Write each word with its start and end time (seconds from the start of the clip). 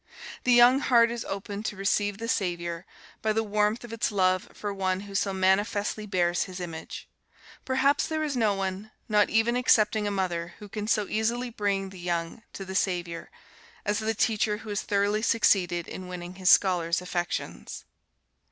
The 0.45 0.51
young 0.51 0.79
heart 0.79 1.11
is 1.11 1.23
opened 1.25 1.65
to 1.67 1.75
receive 1.75 2.17
the 2.17 2.27
Saviour, 2.27 2.87
by 3.21 3.31
the 3.33 3.43
warmth 3.43 3.83
of 3.83 3.93
its 3.93 4.11
love 4.11 4.49
for 4.51 4.73
one 4.73 5.01
who 5.01 5.13
so 5.13 5.31
manifestly 5.31 6.07
bears 6.07 6.45
his 6.45 6.59
image. 6.59 7.07
Perhaps 7.65 8.07
there 8.07 8.23
is 8.23 8.35
no 8.35 8.55
one, 8.55 8.89
not 9.07 9.29
even 9.29 9.55
excepting 9.55 10.07
a 10.07 10.09
mother, 10.09 10.55
who 10.57 10.67
can 10.67 10.87
so 10.87 11.07
easily 11.07 11.51
bring 11.51 11.89
the 11.91 11.99
young 11.99 12.41
to 12.53 12.65
the 12.65 12.73
Saviour, 12.73 13.29
as 13.85 13.99
the 13.99 14.15
teacher 14.15 14.57
who 14.65 14.69
has 14.69 14.81
thoroughly 14.81 15.21
succeeded 15.21 15.87
in 15.87 16.07
winning 16.07 16.33
his 16.33 16.49
scholars' 16.49 16.99
affections. 17.03 17.85